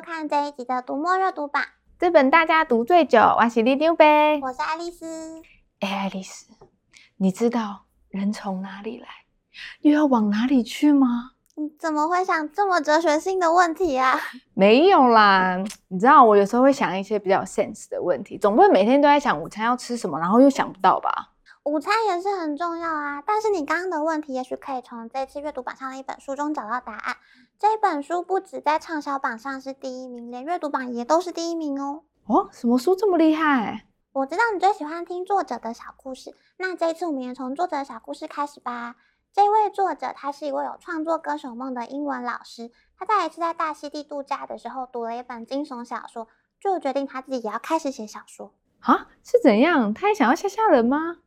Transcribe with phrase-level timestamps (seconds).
[0.00, 1.62] 收看这一集的读墨热读榜。
[1.98, 4.06] 这本大家读最久，我是里长伯，
[4.40, 5.04] 我是爱丽丝。
[5.80, 6.46] 哎，爱丽丝，
[7.18, 9.06] 你知道人从哪里来，
[9.82, 11.32] 又要往哪里去吗？
[11.56, 14.18] 你怎么会想这么哲学性的问题啊？
[14.54, 21.29] 没有啦，你知道我有时候会想一些比较有 sense 的问题，总不会每天都在想午餐要吃什么，然后又想不到吧？
[21.64, 27.18] 午餐也是很重要啊，但是你刚刚的问题，也许可以从这次阅读榜上的一本书中找到答案。
[27.58, 32.04] 这本书不止在畅销榜上是第一名，连阅读榜也都是第一名哦。
[32.26, 33.86] 哦，什么书这么厉害？
[34.12, 38.96] 我知道你最喜欢听作者的小故事，那这一次我们也从作者的小故事开始吧。
[39.32, 46.26] 这位作者他是一位有创作歌手梦的英文老师，他在一次在大溪地度假的时候读了一本惊悚小说，
[46.58, 48.54] 就决定他自己也要开始写小说。
[48.80, 49.92] 啊，是怎样？
[49.92, 51.18] 他还想要吓吓人吗？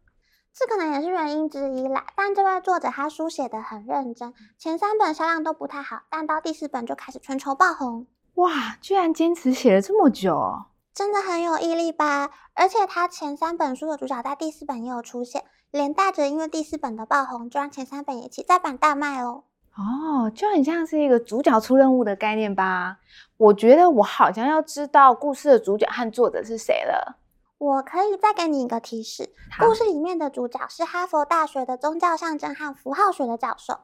[0.55, 8.05] 这可能也是原因之一啦，但这位作者他书写得很认真，前三本销量都不太好，但到第四本就开始全球爆红。
[8.35, 12.29] 哇，居然坚持写了这么久哦，真的很有毅力吧？
[12.53, 19.45] 而且他前三本书的主角在第四本也有出现，连带着因为第四本的爆红，就让前三本也一起再版大卖哦。
[19.75, 22.97] 哦，就很像是一个主角出任务的概念吧？
[23.37, 27.17] 我觉得我好像要知道故事的主角和作者是谁了。
[27.63, 33.79] 我可以再给你一个提示，故事里面的主角是哈佛大学的宗教象征和符号学的教授。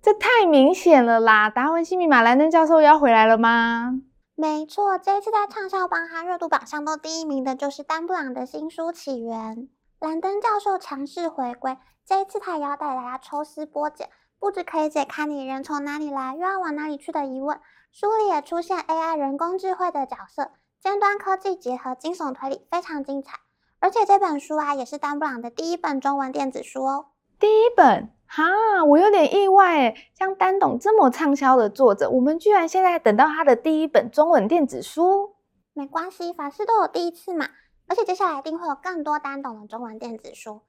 [0.00, 1.50] 这太明显了啦！
[1.50, 4.00] 达文西密码兰登教授要回来了吗？
[4.36, 9.56] 没错，这一次在畅销榜和热度榜上都第一名的就是丹布朗的新书《起源》。
[9.98, 17.58] 兰登教授强势回归，这一次他也要带大家抽丝剥茧，不止可以解开你人从哪里来又要往哪里去的疑问，
[17.90, 20.52] 书里也出现 AI 人工智慧的角色。
[20.80, 23.38] 尖端科技结合惊悚推理，非常精彩。
[23.78, 27.06] 而且这本书啊，也是丹布朗的第一本中文电子书哦。
[27.38, 35.34] 第一本哈，我有点意外诶，像丹董这么畅销的作者，我们居然现在等到他的第一本中文电子书。
[35.74, 37.48] 没关系，凡事都有第一次嘛。
[37.88, 40.62] 而且接下来一定会有更多丹董的中文电子书。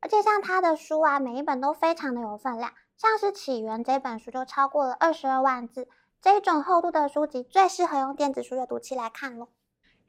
[0.00, 5.88] 而且像他的书啊，每一本都非常的有分量，像是《起源》这本书就超过了二十二万字，
[6.22, 9.48] 这一种厚度的书籍最适合用电子书阅读器来看咯。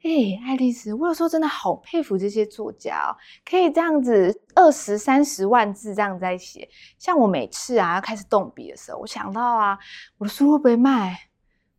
[0.04, 6.68] 哎，爱丽丝，我有时候真的好佩服这些作家哦，可以这样子二十三十万字这样在写。
[7.00, 9.76] 像我每次啊要开始动笔的时候，我想到啊，
[10.18, 11.18] 我的书会不会卖？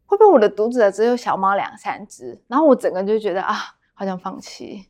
[0.06, 2.44] 会不会我的读者只有小猫两三只？
[2.50, 3.56] 然后我整个就觉得啊，
[3.94, 4.90] 好想放弃。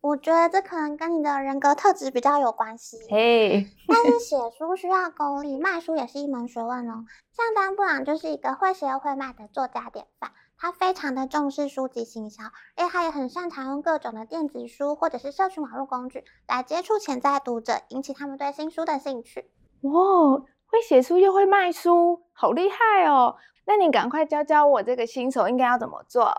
[0.00, 2.96] 我觉得这可能跟你的人格特质比较有关系。
[3.10, 7.04] 嘿，但是 写书需要功力，卖书也是一门学问哦。
[7.32, 10.30] 像丹布朗就是一个会写又会卖的作家典范。
[10.62, 12.44] 他非常的重视书籍行销，
[12.76, 19.50] 而且他也很擅长用各种的电子书或者是社群网络工具来接触潜在读者，引起他们对新书的兴趣。
[19.80, 20.36] 哇，
[20.66, 23.36] 会写书又会卖书，好厉害哦！
[23.64, 26.30] 那你赶快教教我这个新手应该要怎么做？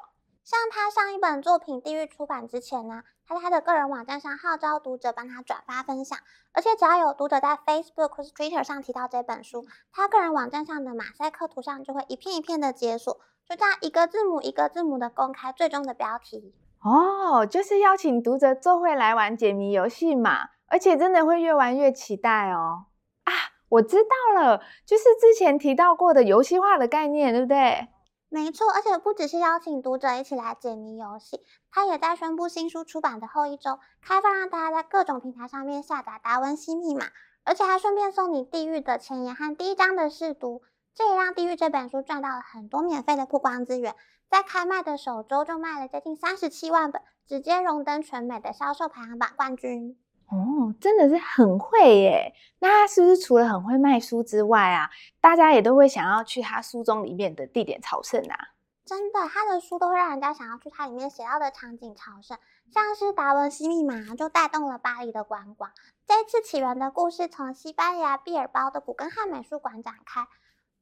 [0.44, 6.18] 像他上一本作品《地狱》出版之前呢，他在他的个人网站上号召读者帮他转发分享，
[6.52, 13.20] 而且只要有读者在 Facebook 或 Twitter 上提到这本书，他个人网站上的马赛克图上就会一片一片的解锁。
[13.48, 22.86] 就这样一个字母一个字母的公开最终的标题哦，就是邀请读者坐会来玩解谜游戏嘛，而且真的会越玩越期待哦。
[23.26, 23.34] 啊，
[23.68, 27.90] 我知道了，就是之前提到过的游戏化的概念，对不对？
[28.34, 37.06] 没错，而且不只是邀请读者一起来解谜游戏，他也在宣布新书出版的后一周开放让大家在各种平台上面下载《达文西密码》，
[37.44, 40.62] 而且还顺便送你《地狱》的前言和第一章的试读。
[40.96, 43.98] 这也让《地狱》这本书赚到了很多免费的曝光资源，
[44.30, 49.98] 在开卖的首周就卖了接近三十七万本，直接荣登全美的销售排行榜冠军。
[50.32, 52.34] 哦，真的是很会耶！
[52.60, 58.56] 那他是不是除了很会卖书之外啊，大家也都会想要去他书中里面的地点朝圣啊？
[58.86, 62.38] 真的，他的书都会让人家想要去他里面写到的场景朝圣，
[62.74, 65.70] 像是《达文西密码》就带动了巴黎的观光。
[66.08, 70.28] 这次起源的故事从西班牙毕尔包的古根汉美术馆展开。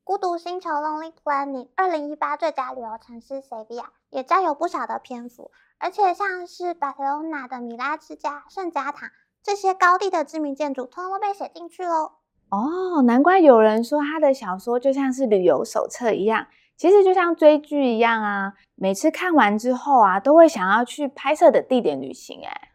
[0.04, 9.10] 孤独星球 Lonely Planet 二零一八最佳旅游城市 s e v i a 也占有不少的篇幅，而且像是巴塞罗那的米拉之家、圣家堂
[9.42, 12.12] 这些高地的知名建筑，通通都被写进去喽。
[12.50, 22.72] 哦，难怪有人说他的小说就像是旅游手册一样，其实就像追剧一样啊，每次看完之后啊，都会想要去拍摄的地点旅行哎。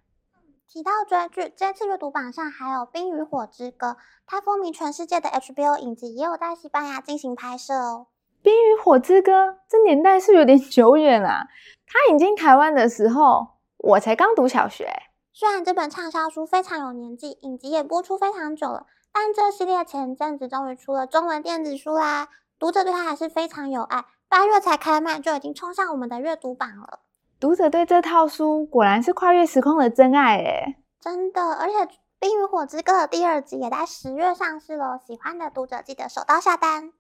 [0.69, 3.89] 提到追剧，这次阅读榜上还有《冰与火之歌》，
[4.27, 8.07] 它风靡全世界的 HBO 影集也有在西班牙进行拍摄哦。
[8.43, 9.33] 《冰与火之歌》
[9.69, 11.47] 这年代是有点久远啊，
[11.87, 13.47] 它引进台湾的时候，
[13.79, 14.89] 我才刚读小学。
[15.37, 27.01] 虽然这本畅销书非常有年纪，影集也播出非常久了，但这系列前阵子终于出了中文电子书啦，读者对它还是非常有爱，八月才开卖就已经冲上我们的阅读榜了。
[27.41, 31.79] 读者对这套书果然是跨越时空的真爱诶，真的，而且
[32.21, 36.93] 《冰与火之歌》的第二集也在十月上市了，喜欢的读者记得手刀下单。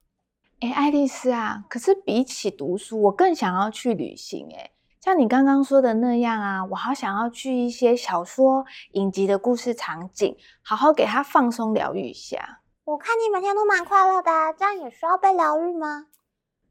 [0.58, 4.72] 哎，爱丽丝啊，可是比起读书，我更想要去旅行诶。
[5.04, 12.62] 像你刚刚说的那样啊，我好想要去一些小说、影集的故事场景，好好给他放松疗愈一下。
[12.84, 16.06] 我看你每天都蛮快乐的啊，这样也需要被疗愈吗？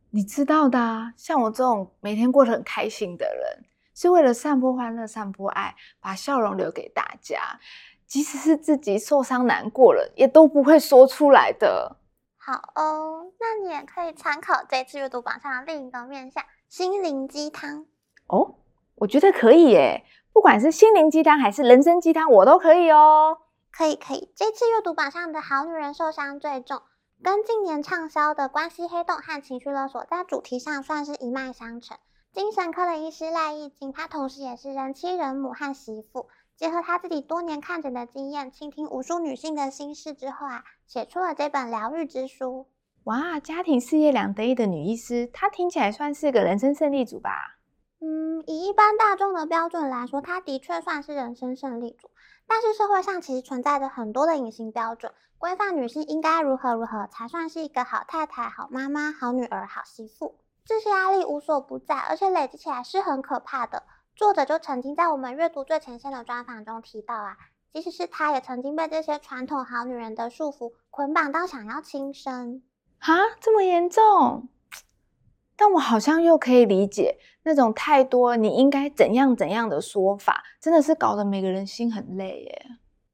[0.10, 7.60] 你知道的啊，像我这种每天过得很开心的人，是为了散播欢乐、散播爱，把笑容留给大家，
[8.08, 11.98] 即使是自己受伤难过了，也都不会说出来的。
[12.40, 17.86] 好哦，那你也可以参考这次阅读榜上的另一个面向——心灵鸡汤。
[18.34, 18.56] 哦，
[18.96, 20.04] 我觉得可以耶，
[20.34, 23.38] 不管是心灵鸡汤还是人生鸡汤，我都可以哦。
[23.72, 26.82] 可以可以，这次阅读榜上的好女人受伤最重，
[27.24, 31.98] 跟近年畅销的关系黑洞和情绪勒索在主题上算是一脉相承。
[32.32, 42.68] 精神科的医师赖艺静，她同时也是人妻、人母和媳妇，结合她自己多年看诊的经验，倾听无数女性的心事之后啊，写出了这本疗愈之书。
[43.04, 47.58] 哇，家庭事业两得意的女医师，她听起来算是个人生胜利组吧？
[48.06, 52.10] 嗯，以一般大众的标准来说，她的确算是人生胜利组。
[52.46, 60.36] 但是社会上其实存在着很多的隐形标准，规范女性应该如何如何才算是一个好太太、好妈妈、好女儿、好媳妇。
[60.66, 63.84] 这些压力无所不在，而且累积起来是很可怕的。
[64.18, 67.38] 作者就曾经在我们阅读最前线的专访中提到啊，
[67.72, 72.62] 即使是她也曾经被这些传统好女人的束缚捆绑到想要轻生。
[73.00, 74.50] 哈，这么严重？
[75.56, 82.66] 但我好像又可以理解那种太多你应该怎样怎样的说法，真的是搞得每个人心很累耶。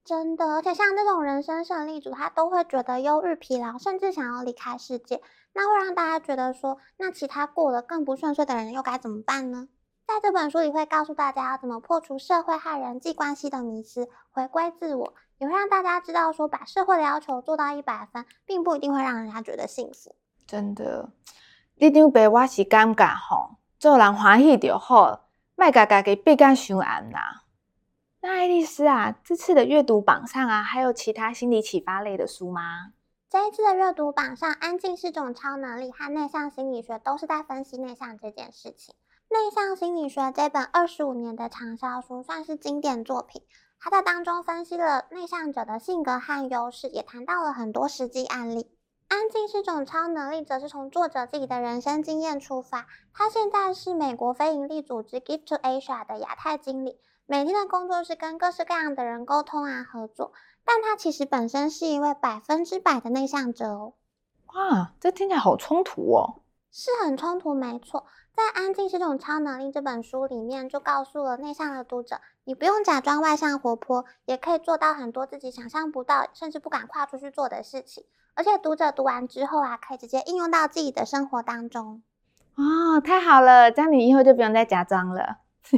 [0.05, 5.21] 真的，而且像这种人生胜利组，他都会觉得忧郁、疲劳，甚至想要离开世界。
[5.53, 9.67] 那会让大家觉得说，那其他过得更不顺遂的人又该怎么办呢？
[10.07, 20.15] 在这本书里会告诉大家要怎么破除社会和人际关系的迷失，回归自我，也会让大家知道说，把社会的要求做到一百分，并不一定会让人家觉得幸福。
[20.47, 21.11] 真的。
[21.81, 25.21] 你张白我是感觉吼，做人欢喜就好，
[25.55, 27.45] 莫家家己逼甲伤暗啦。
[28.19, 32.91] 那爱丽丝啊，这次的阅读榜上啊，还有其他心理启发类的书吗？
[33.29, 38.93] 这一次的阅读榜上，安静是种超能力和内向心理学都是在分析内向这件事情。
[39.29, 43.41] 内向心理学这本二十五年的畅销书算是经典作品，
[43.79, 48.69] 它在当中分析了内向者的性格和优势，也谈到了很多实际案例。
[49.09, 52.85] 安静是种超能力，则是从作者自己的人生经验出发。
[53.11, 60.31] 他现在是美国非营利组织 Give to Asia 的亚太经理，每天的工作是跟各式各样的人沟通啊合作。
[60.63, 63.93] 但他其实本身是一位百分之百的内向者哦。
[64.53, 66.41] 哇，这听起来好冲突哦。
[66.71, 68.05] 是很冲突，没错。
[68.35, 78.03] 在《安静是种超能力》这本书里面，就告诉了内向的读者，你不用假装外向活泼，也可以做到很多自己想象不到，甚至不敢跨出去做的事情。
[78.33, 82.01] 而且读者读完之后啊，可以直接应用到自己的生活当中。
[82.55, 85.37] 哦，太好了，这样你以后就不用再假装了。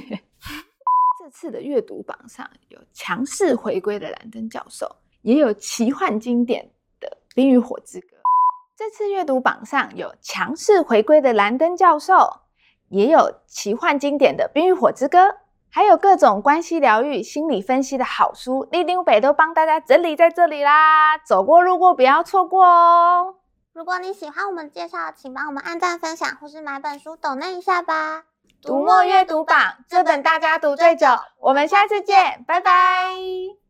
[1.19, 8.07] 这次的阅读榜上有强势回归的兰登教授，也有奇幻经典的《冰与火之歌》。
[8.77, 12.43] 这次阅读榜上有强势回归的兰登教授，
[12.87, 15.17] 也有奇幻经典的《冰与火之歌》。
[15.73, 21.17] 还有各种关系疗愈、心理分析的好书，立丁北都帮大家整理在这里啦！
[21.17, 23.35] 走过路过不要错过哦！
[23.73, 28.23] 如果你喜欢我们介绍，请帮我们按赞、分享，或是买本书抖那一下吧。
[28.61, 31.07] 读墨阅读榜，这本大家读最久，
[31.39, 33.60] 我们下次见，拜拜。